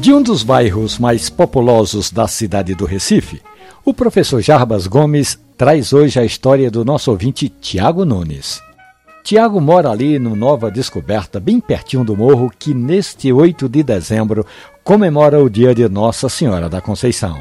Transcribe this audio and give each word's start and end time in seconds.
De 0.00 0.14
um 0.14 0.22
dos 0.22 0.42
bairros 0.42 0.98
mais 0.98 1.28
populosos 1.28 2.10
da 2.10 2.26
cidade 2.26 2.74
do 2.74 2.86
Recife, 2.86 3.42
o 3.84 3.92
professor 3.92 4.40
Jarbas 4.40 4.86
Gomes 4.86 5.38
traz 5.58 5.92
hoje 5.92 6.18
a 6.18 6.24
história 6.24 6.70
do 6.70 6.86
nosso 6.86 7.10
ouvinte 7.10 7.50
Tiago 7.50 8.06
Nunes. 8.06 8.62
Tiago 9.22 9.60
mora 9.60 9.90
ali 9.90 10.18
no 10.18 10.34
Nova 10.34 10.70
Descoberta, 10.70 11.38
bem 11.38 11.60
pertinho 11.60 12.02
do 12.02 12.16
morro, 12.16 12.50
que 12.58 12.72
neste 12.72 13.30
8 13.30 13.68
de 13.68 13.82
dezembro 13.82 14.46
comemora 14.82 15.38
o 15.38 15.50
dia 15.50 15.74
de 15.74 15.86
Nossa 15.86 16.30
Senhora 16.30 16.70
da 16.70 16.80
Conceição. 16.80 17.38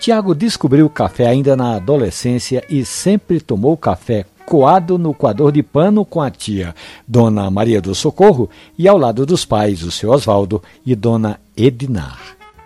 Tiago 0.00 0.34
descobriu 0.34 0.86
o 0.86 0.90
café 0.90 1.26
ainda 1.26 1.54
na 1.54 1.76
adolescência 1.76 2.64
e 2.70 2.86
sempre 2.86 3.38
tomou 3.38 3.76
café 3.76 4.24
coado 4.52 4.98
no 4.98 5.14
coador 5.14 5.50
de 5.50 5.62
pano 5.62 6.04
com 6.04 6.20
a 6.20 6.30
tia 6.30 6.74
Dona 7.08 7.50
Maria 7.50 7.80
do 7.80 7.94
Socorro 7.94 8.50
e 8.78 8.86
ao 8.86 8.98
lado 8.98 9.24
dos 9.24 9.46
pais, 9.46 9.82
o 9.82 9.90
seu 9.90 10.10
Oswaldo 10.10 10.62
e 10.84 10.94
Dona 10.94 11.40
Edinar. 11.56 12.20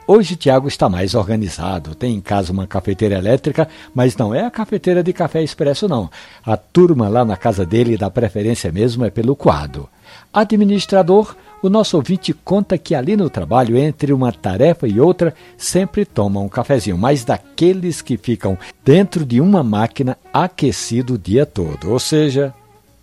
Hoje 0.05 0.35
Tiago 0.35 0.67
está 0.67 0.89
mais 0.89 1.15
organizado, 1.15 1.95
tem 1.95 2.17
em 2.17 2.21
casa 2.21 2.53
uma 2.53 2.67
cafeteira 2.67 3.15
elétrica, 3.15 3.69
mas 3.95 4.17
não 4.17 4.35
é 4.35 4.45
a 4.45 4.51
cafeteira 4.51 5.01
de 5.01 5.13
café 5.13 5.45
expresso 5.45 5.87
não. 5.87 6.11
A 6.45 6.57
turma 6.57 7.09
lá 7.09 7.25
na 7.25 7.37
casa 7.37 7.65
dele 7.65 7.97
dá 7.97 8.11
preferência 8.11 8.73
mesmo 8.73 9.05
é 9.05 9.11
pelo 9.11 9.37
coado. 9.37 9.89
Administrador, 10.33 11.37
o 11.63 11.69
nosso 11.69 11.97
ouvinte 11.97 12.33
conta 12.33 12.77
que 12.77 12.95
ali 12.95 13.17
no 13.17 13.31
trabalho, 13.31 13.77
entre 13.77 14.13
uma 14.13 14.33
tarefa 14.33 14.87
e 14.87 15.01
outra, 15.01 15.35
sempre 15.57 16.05
toma 16.05 16.41
um 16.41 16.49
cafezinho, 16.49 16.99
mas 16.99 17.25
daqueles 17.25 18.03
que 18.03 18.17
ficam 18.17 18.59
dentro 18.85 19.25
de 19.25 19.41
uma 19.41 19.63
máquina 19.63 20.19
aquecido 20.33 21.15
o 21.15 21.19
dia 21.19 21.47
todo, 21.47 21.91
ou 21.91 21.99
seja, 21.99 22.55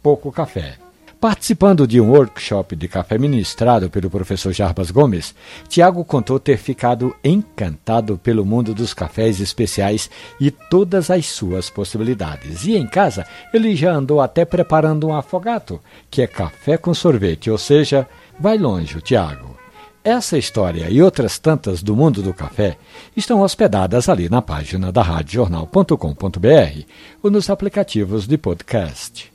pouco 0.02 0.32
café. 0.32 0.83
Participando 1.24 1.88
de 1.88 2.02
um 2.02 2.10
workshop 2.10 2.76
de 2.76 2.86
café 2.90 3.18
ministrado 3.18 3.90
pelo 3.90 4.10
professor 4.10 4.52
Jarbas 4.52 4.92
Gomes, 4.92 5.34
Tiago 5.70 6.04
contou 6.04 6.38
ter 6.38 6.58
ficado 6.58 7.16
encantado 7.24 8.18
pelo 8.18 8.46
mundo 8.46 8.74
dos 8.74 8.94
cafés 8.94 9.40
especiais 9.40 10.10
e 10.38 10.52
todas 10.52 11.10
as 11.10 11.28
suas 11.28 11.70
possibilidades. 11.70 12.66
E 12.66 12.76
em 12.76 12.86
casa, 12.86 13.26
ele 13.54 13.74
já 13.74 13.94
andou 13.94 14.20
até 14.20 14.44
preparando 14.44 15.08
um 15.08 15.16
afogato, 15.16 15.80
que 16.12 16.22
é 16.22 16.28
café 16.28 16.76
com 16.76 16.94
sorvete, 16.94 17.50
ou 17.50 17.58
seja, 17.58 18.06
vai 18.38 18.58
longe 18.58 19.00
Tiago. 19.00 19.56
Essa 20.04 20.38
história 20.38 20.90
e 20.90 21.02
outras 21.02 21.40
tantas 21.40 21.82
do 21.82 21.96
mundo 21.96 22.22
do 22.22 22.34
café 22.34 22.76
estão 23.16 23.40
hospedadas 23.40 24.10
ali 24.10 24.28
na 24.28 24.42
página 24.42 24.92
da 24.92 25.02
radiojornal.com.br 25.02 26.82
ou 27.24 27.32
nos 27.32 27.50
aplicativos 27.50 28.28
de 28.28 28.38
podcast. 28.38 29.33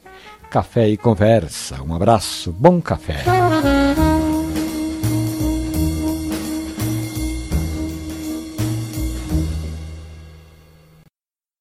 Café 0.51 0.89
e 0.89 0.97
Conversa. 0.97 1.83
Um 1.83 1.95
abraço, 1.95 2.53
bom 2.53 2.81
café. 2.81 3.38